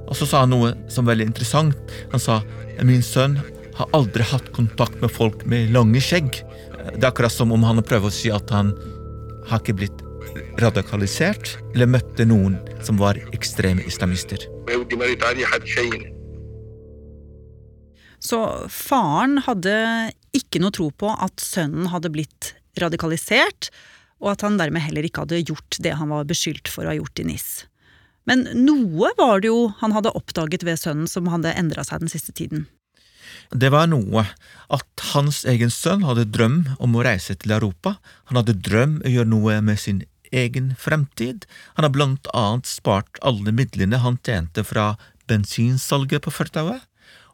Og 0.05 0.15
så 0.17 0.27
sa 0.29 0.43
han 0.43 0.53
noe 0.53 0.73
som 0.91 1.05
var 1.05 1.15
veldig 1.15 1.29
interessant. 1.31 1.93
Han 2.13 2.21
sa 2.21 2.41
min 2.85 3.03
sønn 3.05 3.39
har 3.75 3.91
aldri 3.95 4.23
hatt 4.23 4.51
kontakt 4.55 5.01
med 5.01 5.11
folk 5.11 5.43
med 5.49 5.73
lange 5.75 6.01
skjegg. 6.03 6.41
Det 6.95 7.01
er 7.01 7.11
akkurat 7.11 7.33
som 7.33 7.51
om 7.55 7.63
han 7.67 7.83
prøver 7.83 8.11
å 8.11 8.13
si 8.13 8.31
at 8.31 8.51
han 8.53 8.71
har 9.49 9.61
ikke 9.61 9.77
blitt 9.81 10.03
radikalisert 10.59 11.55
eller 11.73 11.89
møtte 11.89 12.25
noen 12.27 12.57
som 12.85 12.99
var 12.99 13.19
ekstreme 13.35 13.83
islamister. 13.87 14.41
Så 18.25 18.39
faren 18.71 19.37
hadde 19.45 19.75
ikke 20.35 20.61
noe 20.63 20.73
tro 20.73 20.89
på 20.91 21.11
at 21.11 21.43
sønnen 21.43 21.91
hadde 21.91 22.11
blitt 22.13 22.55
radikalisert, 22.81 23.69
og 24.23 24.31
at 24.33 24.43
han 24.45 24.57
dermed 24.59 24.83
heller 24.83 25.05
ikke 25.05 25.25
hadde 25.25 25.43
gjort 25.43 25.77
det 25.83 25.93
han 25.99 26.11
var 26.11 26.27
beskyldt 26.27 26.71
for 26.71 26.87
å 26.87 26.93
ha 26.93 26.97
gjort 26.97 27.21
i 27.21 27.27
NIS. 27.27 27.49
Men 28.29 28.47
noe 28.57 29.11
var 29.17 29.43
det 29.43 29.51
jo 29.51 29.69
han 29.81 29.93
hadde 29.95 30.13
oppdaget 30.17 30.65
ved 30.65 30.81
sønnen 30.81 31.09
som 31.09 31.29
hadde 31.29 31.53
endra 31.53 31.85
seg 31.85 32.01
den 32.03 32.11
siste 32.11 32.33
tiden. 32.35 32.65
Det 33.53 33.69
var 33.73 33.87
noe 33.89 34.25
at 34.73 35.05
hans 35.13 35.43
egen 35.49 35.71
sønn 35.73 36.05
hadde 36.05 36.27
drøm 36.33 36.63
om 36.81 36.97
å 36.97 37.03
reise 37.05 37.35
til 37.37 37.53
Europa. 37.55 37.97
Han 38.31 38.41
hadde 38.41 38.57
drøm 38.65 38.99
om 38.99 39.05
å 39.05 39.13
gjøre 39.13 39.31
noe 39.31 39.59
med 39.65 39.81
sin 39.81 40.03
egen 40.35 40.73
fremtid. 40.79 41.45
Han 41.77 41.87
har 41.87 41.93
blant 41.93 42.29
annet 42.33 42.69
spart 42.69 43.21
alle 43.21 43.53
midlene 43.55 44.01
han 44.01 44.19
tjente 44.25 44.65
fra 44.65 44.95
bensinsalget 45.29 46.25
på 46.25 46.33
fortauet, 46.33 46.83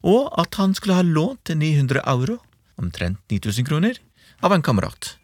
og 0.01 0.31
at 0.39 0.57
han 0.59 0.75
skulle 0.75 0.99
ha 0.99 1.05
lånt 1.05 1.51
900 1.53 2.03
euro, 2.13 2.39
omtrent 2.81 3.21
9000 3.31 3.67
kroner, 3.67 3.99
av 4.41 4.55
en 4.55 4.65
kamerat. 4.65 5.15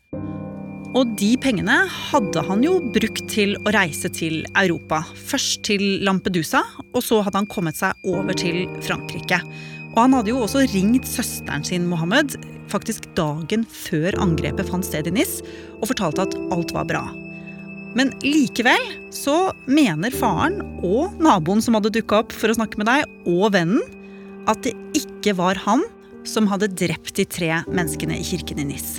Og 0.98 1.12
de 1.20 1.36
pengene 1.38 1.76
hadde 1.94 2.42
han 2.48 2.64
jo 2.66 2.80
brukt 2.96 3.28
til 3.30 3.54
å 3.62 3.74
reise 3.76 4.10
til 4.10 4.40
Europa. 4.58 5.04
Først 5.30 5.62
til 5.68 5.84
Lampedusa, 6.02 6.64
og 6.90 7.04
så 7.06 7.20
hadde 7.22 7.38
han 7.38 7.50
kommet 7.52 7.78
seg 7.78 8.08
over 8.10 8.34
til 8.38 8.64
Frankrike. 8.82 9.38
Og 9.92 10.00
han 10.00 10.16
hadde 10.18 10.32
jo 10.32 10.42
også 10.42 10.64
ringt 10.72 11.06
søsteren 11.06 11.66
sin 11.68 11.86
Mohammed 11.90 12.40
faktisk 12.72 13.06
dagen 13.18 13.62
før 13.70 14.18
angrepet 14.24 14.72
fant 14.72 14.88
sted 14.88 15.06
i 15.10 15.14
NIS, 15.14 15.38
og 15.78 15.92
fortalte 15.92 16.26
at 16.26 16.38
alt 16.56 16.74
var 16.74 16.88
bra. 16.90 17.04
Men 17.98 18.10
likevel 18.26 18.90
så 19.14 19.52
mener 19.70 20.14
faren 20.18 20.64
og 20.86 21.14
naboen 21.22 21.62
som 21.64 21.78
hadde 21.78 21.94
dukka 21.94 22.24
opp 22.24 22.34
for 22.34 22.50
å 22.50 22.58
snakke 22.58 22.82
med 22.82 22.90
deg, 22.90 23.06
og 23.30 23.54
vennen, 23.54 23.86
at 24.50 24.66
det 24.66 24.74
ikke 24.98 25.36
var 25.38 25.62
han 25.68 25.86
som 26.28 26.50
hadde 26.50 26.74
drept 26.74 27.14
de 27.20 27.28
tre 27.30 27.62
menneskene 27.70 28.18
i 28.18 28.26
kirken 28.26 28.64
i 28.64 28.68
NIS. 28.72 28.98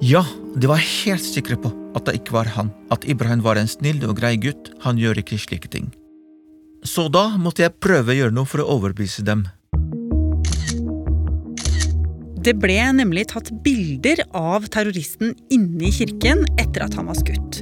Ja, 0.00 0.22
de 0.56 0.64
var 0.64 0.80
helt 0.80 1.20
sikre 1.20 1.58
på 1.60 1.68
at 1.92 2.06
det 2.08 2.14
ikke 2.22 2.32
var 2.32 2.48
han, 2.54 2.70
at 2.88 3.04
Ibrahim 3.04 3.42
var 3.44 3.58
en 3.60 3.68
snill 3.68 4.00
og 4.08 4.16
grei 4.16 4.38
gutt, 4.40 4.70
han 4.80 4.96
gjør 4.96 5.20
ikke 5.20 5.36
slike 5.36 5.68
ting. 5.68 5.90
Så 6.88 7.10
da 7.12 7.26
måtte 7.36 7.66
jeg 7.66 7.76
prøve 7.84 8.14
å 8.14 8.16
gjøre 8.16 8.32
noe 8.32 8.48
for 8.48 8.64
å 8.64 8.78
overbevise 8.78 9.26
dem. 9.28 9.44
Det 12.40 12.54
ble 12.56 12.78
nemlig 12.96 13.26
tatt 13.34 13.52
bilder 13.60 14.22
av 14.32 14.70
terroristen 14.72 15.34
inne 15.52 15.90
i 15.90 15.92
kirken 15.92 16.46
etter 16.56 16.86
at 16.86 16.96
han 16.96 17.10
var 17.12 17.20
skutt. 17.20 17.60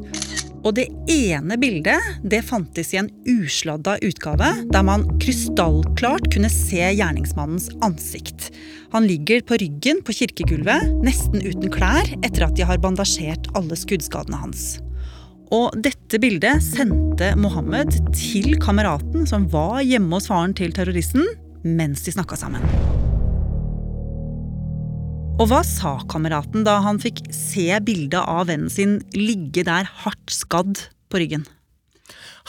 Og 0.67 0.75
det 0.75 0.89
ene 1.11 1.57
bildet 1.61 2.19
det 2.27 2.41
fantes 2.47 2.91
i 2.95 2.99
en 3.01 3.11
usladda 3.29 3.97
utgave, 4.05 4.51
der 4.73 4.85
man 4.87 5.07
krystallklart 5.23 6.29
kunne 6.35 6.51
se 6.53 6.83
gjerningsmannens 6.83 7.71
ansikt. 7.85 8.51
Han 8.93 9.07
ligger 9.07 9.45
på 9.47 9.59
ryggen 9.63 10.03
på 10.05 10.17
kirkegulvet, 10.19 10.91
nesten 11.05 11.45
uten 11.45 11.71
klær, 11.73 12.11
etter 12.23 12.49
at 12.49 12.57
de 12.59 12.67
har 12.67 12.83
bandasjert 12.83 13.51
alle 13.59 13.79
skuddskadene 13.79 14.43
hans. 14.43 14.77
Og 15.55 15.73
dette 15.81 16.21
bildet 16.21 16.61
sendte 16.65 17.33
Mohammed 17.41 17.95
til 18.13 18.59
kameraten 18.61 19.29
som 19.29 19.49
var 19.53 19.81
hjemme 19.81 20.19
hos 20.19 20.29
faren 20.29 20.57
til 20.59 20.75
terroristen, 20.77 21.25
mens 21.65 22.05
de 22.05 22.19
snakka 22.19 22.37
sammen. 22.37 22.98
Og 25.39 25.47
hva 25.53 25.61
sa 25.63 25.93
kameraten 26.11 26.65
da 26.67 26.81
han 26.83 26.97
fikk 26.99 27.21
se 27.31 27.71
bildet 27.87 28.19
av 28.19 28.49
vennen 28.49 28.73
sin 28.73 28.97
ligge 29.15 29.63
der 29.69 29.87
hardt 30.03 30.33
skadd 30.35 30.81
på 31.07 31.21
ryggen? 31.23 31.45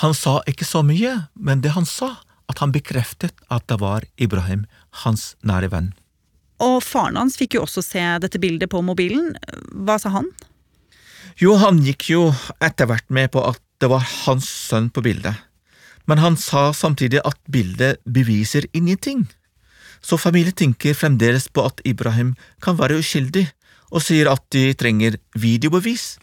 Han 0.02 0.16
sa 0.18 0.40
ikke 0.50 0.66
så 0.66 0.82
mye, 0.82 1.12
men 1.38 1.62
det 1.62 1.76
han 1.76 1.86
sa, 1.86 2.16
at 2.50 2.64
han 2.64 2.74
bekreftet 2.74 3.36
at 3.54 3.68
det 3.70 3.78
var 3.84 4.08
Ibrahim, 4.18 4.66
hans 5.06 5.36
nære 5.46 5.70
venn. 5.70 5.92
Og 6.66 6.80
faren 6.82 7.20
hans 7.22 7.38
fikk 7.38 7.60
jo 7.60 7.68
også 7.68 7.86
se 7.86 8.02
dette 8.26 8.42
bildet 8.42 8.74
på 8.74 8.82
mobilen. 8.82 9.36
Hva 9.86 10.00
sa 10.02 10.10
han? 10.18 10.32
Jo, 11.38 11.60
han 11.62 11.84
gikk 11.86 12.10
jo 12.10 12.24
etter 12.58 12.90
hvert 12.90 13.06
med 13.14 13.30
på 13.36 13.46
at 13.52 13.62
det 13.80 13.92
var 13.94 14.02
hans 14.26 14.50
sønn 14.50 14.90
på 14.90 15.06
bildet, 15.06 15.38
men 16.10 16.26
han 16.26 16.42
sa 16.42 16.72
samtidig 16.74 17.22
at 17.22 17.38
bildet 17.54 18.02
beviser 18.10 18.66
ingenting. 18.74 19.28
Så 20.02 20.18
familien 20.20 20.56
tenker 20.56 20.98
fremdeles 20.98 21.48
på 21.52 21.66
at 21.68 21.82
Ibrahim 21.86 22.36
kan 22.64 22.78
være 22.80 23.00
uskyldig, 23.02 23.48
og 23.90 24.04
sier 24.06 24.30
at 24.32 24.44
de 24.54 24.74
trenger 24.78 25.18
videobevis, 25.34 26.18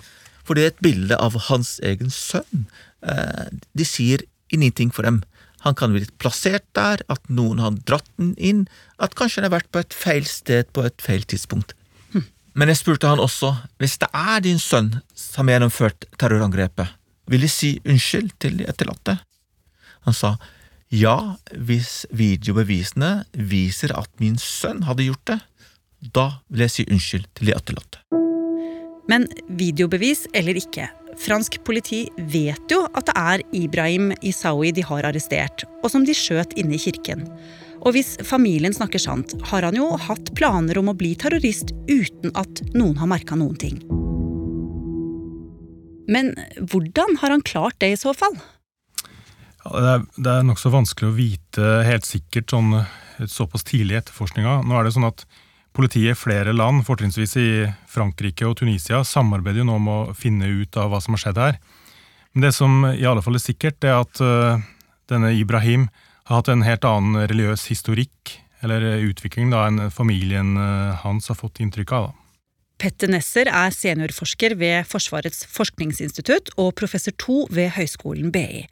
for 0.47 0.55
det 0.55 0.63
er 0.65 0.73
et 0.75 0.85
bilde 0.87 1.17
av 1.19 1.35
hans 1.49 1.77
egen 1.83 2.13
sønn. 2.15 2.67
Eh, 3.03 3.49
De 3.75 3.85
sier 3.85 4.23
ingenting 4.55 4.93
for 4.95 5.03
dem. 5.03 5.23
Han 5.67 5.75
kan 5.75 5.91
bli 5.93 6.07
plassert 6.23 6.63
der, 6.79 7.03
at 7.11 7.23
noen 7.29 7.59
har 7.59 7.75
dratt 7.89 8.07
den 8.21 8.37
inn, 8.39 8.69
at 9.03 9.17
kanskje 9.19 9.43
han 9.43 9.51
har 9.51 9.59
vært 9.59 9.73
på 9.75 9.83
et 9.83 9.97
feil 9.97 10.25
sted 10.31 10.71
på 10.73 10.85
et 10.87 11.03
feil 11.03 11.27
tidspunkt. 11.27 11.75
Men 12.57 12.71
jeg 12.73 12.79
spurte 12.81 13.09
han 13.11 13.21
også, 13.21 13.51
hvis 13.83 13.99
det 14.01 14.09
er 14.17 14.39
din 14.41 14.61
sønn 14.63 14.95
som 15.13 15.45
har 15.51 15.59
gjennomført 15.59 16.07
terrorangrepet, 16.17 16.89
vil 17.29 17.43
de 17.43 17.51
si 17.53 17.75
unnskyld 17.85 18.31
til 18.41 18.57
de 18.63 18.69
etterlatte? 18.71 19.19
Han 20.07 20.15
sa 20.17 20.37
ja, 20.95 21.37
hvis 21.51 22.05
videobevisene 22.15 23.25
viser 23.35 23.95
at 23.99 24.11
min 24.23 24.37
sønn 24.39 24.85
hadde 24.87 25.09
gjort 25.09 25.33
det, 25.33 25.41
da 26.15 26.29
vil 26.47 26.67
jeg 26.67 26.75
si 26.75 26.87
unnskyld 26.87 27.27
til 27.35 27.51
de 27.51 27.57
etterlatte. 27.57 28.03
Men 29.11 29.27
videobevis 29.59 30.27
eller 30.35 30.59
ikke, 30.59 30.89
fransk 31.19 31.61
politi 31.67 32.05
vet 32.31 32.71
jo 32.71 32.85
at 32.87 33.07
det 33.09 33.17
er 33.19 33.45
Ibrahim 33.55 34.11
Isawi 34.23 34.73
de 34.75 34.85
har 34.87 35.07
arrestert, 35.07 35.65
og 35.83 35.91
som 35.91 36.07
de 36.07 36.15
skjøt 36.15 36.55
inne 36.59 36.77
i 36.77 36.83
kirken. 36.83 37.27
Og 37.87 37.95
hvis 37.95 38.17
familien 38.27 38.75
snakker 38.75 39.03
sant, 39.03 39.35
har 39.51 39.67
han 39.67 39.79
jo 39.79 39.93
hatt 40.09 40.33
planer 40.39 40.79
om 40.81 40.91
å 40.91 40.97
bli 40.99 41.15
terrorist 41.19 41.71
uten 41.91 42.35
at 42.35 42.63
noen 42.75 42.97
har 42.99 43.11
merka 43.11 43.39
noen 43.39 43.59
ting. 43.59 43.79
Men 46.11 46.35
hvordan 46.63 47.19
har 47.23 47.35
han 47.35 47.47
klart 47.47 47.79
det 47.83 47.95
i 47.95 47.99
så 47.99 48.15
fall? 48.15 48.37
Det 49.73 49.91
er, 49.91 50.07
det 50.17 50.33
er 50.33 50.47
nokså 50.47 50.71
vanskelig 50.73 51.11
å 51.11 51.17
vite 51.17 51.73
helt 51.87 52.07
sikkert 52.07 52.53
sånn 52.53 52.71
såpass 53.31 53.65
tidlig 53.67 53.97
i 53.97 54.01
etterforskninga. 54.03 54.61
Nå 54.67 54.77
er 54.77 54.87
det 54.87 54.95
sånn 54.95 55.09
at 55.09 55.25
Politiet 55.77 56.15
i 56.15 56.17
flere 56.17 56.55
land, 56.57 56.87
fortrinnsvis 56.89 57.35
i 57.37 57.49
Frankrike 57.93 58.47
og 58.49 58.55
Tunisia, 58.63 59.03
samarbeider 59.05 59.61
jo 59.61 59.67
nå 59.69 59.75
om 59.77 59.91
å 59.93 59.99
finne 60.17 60.49
ut 60.49 60.77
av 60.81 60.89
hva 60.89 61.03
som 61.05 61.13
har 61.13 61.21
skjedd 61.21 61.41
her. 61.43 61.59
Men 62.33 62.47
det 62.47 62.53
som 62.57 62.79
i 62.89 63.05
alle 63.05 63.21
fall 63.25 63.37
er 63.37 63.45
sikkert, 63.45 63.85
er 63.85 63.99
at 63.99 64.23
uh, 64.25 64.63
denne 65.13 65.35
Ibrahim 65.37 65.91
har 66.31 66.41
hatt 66.41 66.49
en 66.49 66.65
helt 66.65 66.87
annen 66.89 67.29
religiøs 67.29 67.67
historikk, 67.69 68.39
eller 68.65 68.87
utvikling, 69.05 69.53
da, 69.53 69.67
enn 69.69 69.93
familien 69.93 70.57
uh, 70.57 70.97
hans 71.03 71.29
har 71.29 71.37
fått 71.37 71.61
inntrykk 71.61 71.93
av. 71.99 72.09
Da. 72.09 72.26
Petter 72.77 73.09
Nesser 73.09 73.49
er 73.49 73.73
seniorforsker 73.73 74.53
ved 74.61 74.85
Forsvarets 74.89 75.47
forskningsinstitutt 75.49 76.51
og 76.61 76.75
professor 76.77 77.15
to 77.17 77.45
ved 77.49 77.73
Høgskolen 77.77 78.29
BI, 78.35 78.67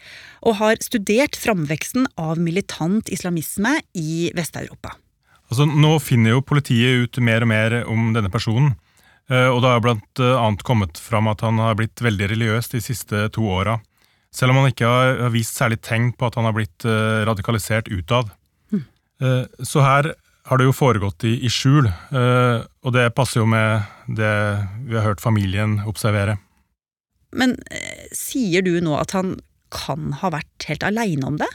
og 0.45 0.59
har 0.61 0.83
studert 0.85 1.39
framveksten 1.41 2.05
av 2.21 2.41
militant 2.41 3.09
islamisme 3.09 3.79
i 3.97 4.29
Vest-Europa. 4.37 4.93
Altså, 5.49 5.65
nå 5.69 5.97
finner 6.05 6.35
jo 6.35 6.45
politiet 6.45 7.05
ut 7.05 7.21
mer 7.25 7.45
og 7.45 7.51
mer 7.51 7.79
om 7.89 8.13
denne 8.17 8.33
personen. 8.33 8.75
eh, 9.31 9.49
Og 9.49 9.63
det 9.63 9.73
har 9.73 10.37
annet 10.37 10.63
kommet 10.63 10.99
fram 10.99 11.29
at 11.29 11.41
han 11.41 11.59
har 11.59 11.75
blitt 11.75 12.01
veldig 12.01 12.29
religiøs 12.29 12.69
de 12.69 12.81
siste 12.81 13.29
to 13.33 13.49
åra. 13.49 13.81
Selv 14.33 14.51
om 14.51 14.57
han 14.61 14.73
ikke 14.73 14.85
har 14.85 15.23
har 15.23 15.31
vist 15.31 15.57
særlig 15.57 15.81
tegn 15.81 16.13
på 16.13 16.27
at 16.27 16.35
han 16.35 16.45
har 16.45 16.53
blitt 16.53 16.85
eh, 16.85 17.25
radikalisert 17.25 17.89
utad. 17.89 18.29
Mm. 18.73 18.85
Så 19.63 19.81
her 19.81 20.15
har 20.49 20.61
det 20.61 20.67
jo 20.69 20.77
foregått 20.77 21.25
i, 21.25 21.39
i 21.47 21.51
skjul, 21.53 21.89
eh, 21.89 22.59
og 22.85 22.95
det 22.97 23.09
passer 23.17 23.41
jo 23.41 23.49
med 23.49 23.85
det 24.07 24.35
vi 24.85 24.99
har 24.99 25.07
hørt 25.07 25.25
familien 25.25 25.79
observere. 25.89 26.37
Men 27.35 27.57
eh, 27.73 28.07
sier 28.15 28.65
du 28.65 28.77
nå 28.85 28.99
at 29.01 29.17
han 29.17 29.39
kan 29.75 30.13
ha 30.21 30.31
vært 30.35 30.69
helt 30.69 30.85
aleine 30.87 31.27
om 31.27 31.41
det? 31.41 31.51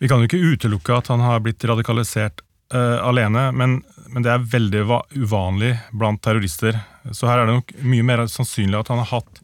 Vi 0.00 0.08
kan 0.10 0.22
jo 0.22 0.28
ikke 0.28 0.54
utelukke 0.54 0.96
at 0.96 1.10
han 1.12 1.22
har 1.24 1.42
blitt 1.44 1.64
radikalisert 1.68 2.40
uh, 2.74 2.98
alene, 3.04 3.50
men, 3.56 3.78
men 4.08 4.24
det 4.24 4.32
er 4.32 4.46
veldig 4.54 4.82
uvanlig 5.20 5.74
blant 5.92 6.22
terrorister. 6.24 6.78
Så 7.12 7.28
her 7.28 7.42
er 7.42 7.48
det 7.48 7.58
nok 7.58 7.74
mye 7.84 8.06
mer 8.06 8.24
sannsynlig 8.30 8.80
at 8.80 8.90
han 8.92 9.02
har 9.02 9.10
hatt 9.18 9.43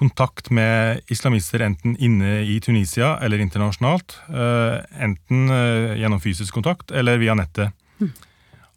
kontakt 0.00 0.48
med 0.54 1.04
islamister 1.12 1.60
enten 1.66 1.96
inne 2.00 2.40
i 2.48 2.56
Tunisia 2.64 3.18
eller 3.20 3.42
internasjonalt. 3.42 4.16
eh, 4.28 5.04
enten 5.04 5.50
eh, 5.50 5.98
gjennom 6.00 6.20
fysisk 6.20 6.54
kontakt 6.56 6.90
eller 6.90 7.20
via 7.20 7.36
nettet. 7.36 7.76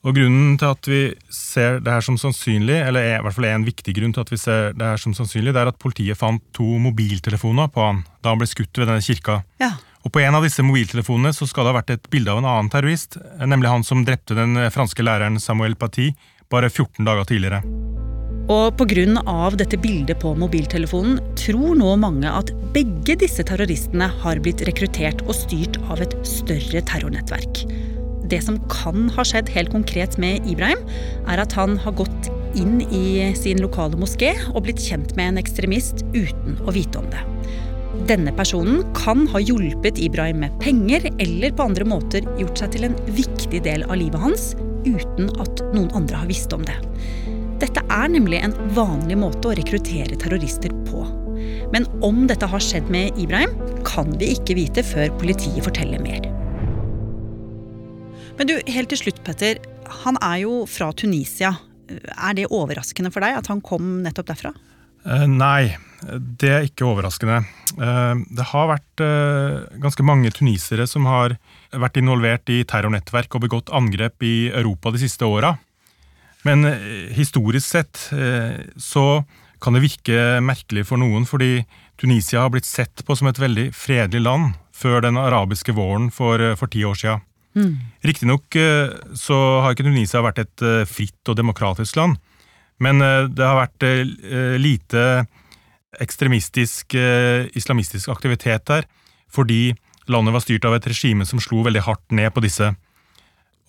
Og 0.03 0.17
grunnen 0.17 0.57
til 0.59 0.67
at 0.67 0.87
vi 0.91 1.01
ser 1.31 1.77
det 1.79 1.91
her 1.93 2.03
som 2.03 2.17
sannsynlig, 2.19 2.75
eller 2.75 3.05
i 3.07 3.21
hvert 3.23 3.37
fall 3.37 3.47
en 3.47 3.63
viktig 3.63 3.95
grunn 3.95 4.11
til 4.11 4.25
at 4.25 4.33
vi 4.33 4.39
ser 4.41 4.75
det 4.75 4.89
her 4.89 4.99
som 4.99 5.15
sannsynlig, 5.15 5.53
det 5.55 5.61
er 5.61 5.71
at 5.71 5.79
politiet 5.79 6.19
fant 6.19 6.43
to 6.51 6.75
mobiltelefoner 6.83 7.71
på 7.71 7.85
han 7.87 8.03
da 8.19 8.33
han 8.33 8.41
ble 8.41 8.49
skutt 8.51 8.75
ved 8.75 8.91
denne 8.91 9.05
kirka. 9.05 9.39
Ja. 9.63 9.71
Og 10.03 10.11
på 10.11 10.19
en 10.19 10.35
av 10.35 10.43
disse 10.43 10.65
mobiltelefonene 10.67 11.31
så 11.31 11.47
skal 11.47 11.63
det 11.63 11.71
ha 11.71 11.79
vært 11.79 11.95
et 11.95 12.11
bilde 12.11 12.35
av 12.35 12.43
en 12.43 12.51
annen 12.51 12.73
terrorist, 12.73 13.15
nemlig 13.39 13.71
han 13.71 13.87
som 13.87 14.03
drepte 14.03 14.35
den 14.35 14.59
franske 14.75 15.07
læreren 15.07 15.39
Samuel 15.39 15.79
Paty 15.79 16.11
bare 16.51 16.67
14 16.67 17.07
dager 17.07 17.31
tidligere. 17.31 17.63
Og 18.51 18.75
pga. 18.75 19.51
dette 19.55 19.77
bildet 19.79 20.19
på 20.19 20.33
mobiltelefonen 20.35 21.19
tror 21.39 21.77
nå 21.79 21.95
mange 21.95 22.27
at 22.27 22.51
begge 22.73 23.15
disse 23.15 23.43
terroristene 23.43 24.09
har 24.19 24.39
blitt 24.43 24.61
rekruttert 24.67 25.21
og 25.23 25.35
styrt 25.35 25.77
av 25.87 26.01
et 26.01 26.13
større 26.27 26.81
terrornettverk. 26.83 27.63
Det 28.27 28.41
som 28.43 28.59
kan 28.67 29.09
ha 29.15 29.23
skjedd 29.23 29.49
helt 29.53 29.71
konkret 29.71 30.17
med 30.17 30.45
Ibrahim, 30.49 30.79
er 31.27 31.39
at 31.39 31.53
han 31.53 31.77
har 31.77 31.95
gått 31.95 32.31
inn 32.59 32.81
i 32.91 33.31
sin 33.37 33.61
lokale 33.63 33.95
moské 33.95 34.33
og 34.53 34.65
blitt 34.65 34.81
kjent 34.81 35.15
med 35.15 35.33
en 35.33 35.41
ekstremist 35.41 36.03
uten 36.13 36.59
å 36.67 36.73
vite 36.75 36.99
om 36.99 37.07
det. 37.13 37.23
Denne 38.09 38.33
personen 38.35 38.81
kan 38.97 39.27
ha 39.31 39.39
hjulpet 39.39 40.01
Ibrahim 40.01 40.41
med 40.43 40.55
penger 40.59 41.07
eller 41.13 41.53
på 41.53 41.69
andre 41.69 41.87
måter 41.87 42.25
gjort 42.41 42.59
seg 42.59 42.73
til 42.75 42.89
en 42.89 42.97
viktig 43.15 43.63
del 43.63 43.85
av 43.87 43.99
livet 44.01 44.19
hans 44.19 44.51
uten 44.83 45.29
at 45.39 45.63
noen 45.71 45.93
andre 45.95 46.23
har 46.23 46.27
visst 46.27 46.51
om 46.57 46.65
det. 46.67 46.75
Dette 47.61 47.83
er 47.91 48.09
nemlig 48.11 48.39
en 48.43 48.55
vanlig 48.75 49.17
måte 49.19 49.51
å 49.51 49.57
rekruttere 49.57 50.17
terrorister 50.19 50.73
på. 50.87 51.03
Men 51.73 51.87
om 52.05 52.25
dette 52.29 52.47
har 52.49 52.63
skjedd 52.63 52.89
med 52.93 53.17
Ibrahim, 53.19 53.53
kan 53.87 54.13
vi 54.19 54.33
ikke 54.35 54.57
vite 54.57 54.83
før 54.85 55.11
politiet 55.21 55.63
forteller 55.65 56.01
mer. 56.03 56.25
Men 58.37 58.49
du, 58.49 58.55
helt 58.73 58.89
til 58.93 59.03
slutt, 59.03 59.21
Petter. 59.25 59.61
Han 60.03 60.17
er 60.25 60.43
jo 60.43 60.63
fra 60.69 60.89
Tunisia. 60.97 61.53
Er 61.89 62.37
det 62.37 62.49
overraskende 62.49 63.11
for 63.13 63.25
deg 63.25 63.37
at 63.37 63.49
han 63.51 63.61
kom 63.65 63.99
nettopp 64.05 64.31
derfra? 64.31 64.53
Eh, 65.03 65.25
nei, 65.29 65.75
det 66.39 66.49
er 66.49 66.65
ikke 66.67 66.87
overraskende. 66.87 67.41
Eh, 67.75 68.23
det 68.37 68.47
har 68.53 68.71
vært 68.71 69.03
eh, 69.03 69.59
ganske 69.83 70.05
mange 70.07 70.31
tunisere 70.33 70.87
som 70.89 71.05
har 71.09 71.37
vært 71.69 71.99
involvert 72.01 72.49
i 72.53 72.63
terrornettverk 72.69 73.35
og 73.35 73.45
begått 73.45 73.73
angrep 73.75 74.25
i 74.25 74.49
Europa 74.49 74.93
de 74.95 75.03
siste 75.03 75.27
åra. 75.27 75.55
Men 76.47 76.65
eh, 76.67 77.09
historisk 77.15 77.67
sett 77.67 78.09
eh, 78.11 78.59
så 78.77 79.23
kan 79.63 79.75
det 79.75 79.83
virke 79.85 80.41
merkelig 80.43 80.85
for 80.89 80.99
noen, 80.99 81.25
fordi 81.27 81.63
Tunisia 81.99 82.43
har 82.43 82.51
blitt 82.51 82.67
sett 82.67 83.03
på 83.07 83.15
som 83.15 83.29
et 83.29 83.39
veldig 83.39 83.69
fredelig 83.75 84.23
land 84.25 84.57
før 84.75 85.05
den 85.05 85.19
arabiske 85.19 85.75
våren 85.75 86.09
for, 86.11 86.41
eh, 86.41 86.57
for 86.59 86.71
ti 86.71 86.83
år 86.87 86.99
siden. 86.99 87.23
Mm. 87.53 87.73
Riktignok 88.01 88.55
så 89.13 89.35
har 89.61 89.75
ikke 89.75 89.85
Tunisia 89.85 90.23
vært 90.25 90.39
et 90.41 90.61
fritt 90.89 91.29
og 91.29 91.35
demokratisk 91.37 91.99
land, 91.99 92.15
men 92.81 92.97
det 92.97 93.45
har 93.45 93.59
vært 93.59 93.85
lite 94.57 95.03
ekstremistisk 96.01 96.95
islamistisk 97.53 98.09
aktivitet 98.09 98.65
der, 98.65 98.87
fordi 99.29 99.75
landet 100.09 100.33
var 100.33 100.41
styrt 100.41 100.65
av 100.65 100.79
et 100.79 100.89
regime 100.89 101.29
som 101.29 101.37
slo 101.37 101.61
veldig 101.61 101.85
hardt 101.85 102.17
ned 102.17 102.33
på 102.33 102.41
disse 102.41 102.71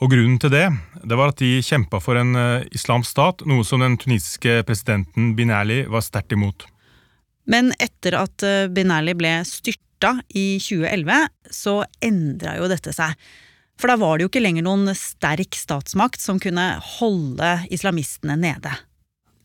og 0.02 0.10
grunnen 0.10 0.40
til 0.42 0.50
det, 0.50 0.66
det 1.06 1.16
var 1.18 1.30
at 1.30 1.40
de 1.40 1.62
kjempa 1.62 2.00
for 2.02 2.18
en 2.18 2.34
uh, 2.34 2.66
islamsk 2.74 3.12
stat, 3.14 3.44
noe 3.46 3.64
som 3.66 3.82
den 3.82 3.96
tunisiske 4.00 4.62
presidenten 4.66 5.34
Bin 5.38 5.52
Ali 5.54 5.84
var 5.90 6.02
sterkt 6.02 6.34
imot. 6.34 6.66
Men 7.50 7.70
etter 7.78 8.16
at 8.18 8.44
uh, 8.46 8.66
Bin 8.74 8.90
Ali 8.90 9.14
ble 9.14 9.36
styrta 9.46 10.16
i 10.34 10.58
2011, 10.58 11.28
så 11.54 11.76
endra 12.02 12.56
jo 12.58 12.70
dette 12.72 12.94
seg. 12.96 13.14
For 13.78 13.90
da 13.90 13.98
var 13.98 14.18
det 14.18 14.26
jo 14.26 14.32
ikke 14.32 14.42
lenger 14.42 14.66
noen 14.66 14.90
sterk 14.98 15.54
statsmakt 15.58 16.22
som 16.22 16.42
kunne 16.42 16.66
holde 16.98 17.54
islamistene 17.74 18.36
nede. 18.38 18.74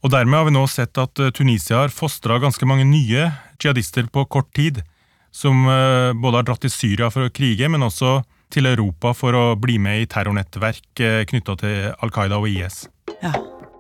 Og 0.02 0.14
dermed 0.14 0.38
har 0.38 0.48
vi 0.48 0.56
nå 0.56 0.66
sett 0.72 0.98
at 1.02 1.22
uh, 1.22 1.30
Tunisia 1.36 1.84
har 1.84 1.94
fostra 1.94 2.40
ganske 2.42 2.66
mange 2.66 2.88
nye 2.90 3.30
jihadister 3.62 4.10
på 4.10 4.26
kort 4.32 4.50
tid, 4.58 4.82
som 5.30 5.62
både 5.62 6.40
har 6.40 6.46
dratt 6.48 6.64
til 6.64 6.72
Syria 6.74 7.12
for 7.14 7.28
å 7.28 7.30
krige, 7.30 7.68
men 7.70 7.84
også 7.86 8.16
til 8.54 8.70
Europa 8.70 9.14
for 9.18 9.38
å 9.38 9.46
bli 9.60 9.78
med 9.82 10.04
i 10.04 10.10
terrornettverk 10.10 11.04
eh, 11.06 11.22
knytta 11.30 11.56
til 11.62 11.90
Al 11.94 12.14
Qaida 12.14 12.40
og 12.42 12.50
IS. 12.50 12.88
Ja. 13.22 13.34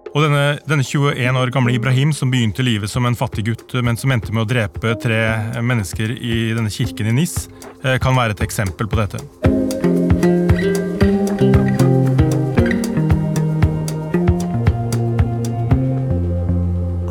Og 0.10 0.24
denne, 0.26 0.58
denne, 0.66 0.86
21 0.86 1.38
år 1.38 1.52
gamle 1.54 1.76
Ibrahim, 1.76 2.14
som 2.18 2.32
begynte 2.34 2.66
livet 2.66 2.90
som 2.90 3.06
en 3.06 3.18
fattig 3.18 3.46
gutt, 3.52 3.76
men 3.86 3.98
som 4.00 4.10
endte 4.14 4.34
med 4.34 4.48
å 4.48 4.50
drepe 4.50 4.96
tre 5.02 5.22
mennesker 5.62 6.16
i 6.18 6.40
denne 6.58 6.74
kirken 6.74 7.12
i 7.12 7.18
Nis, 7.22 7.44
eh, 7.84 8.00
kan 8.02 8.18
være 8.18 8.38
et 8.38 8.46
eksempel 8.48 8.90
på 8.90 8.98
dette. 9.02 9.22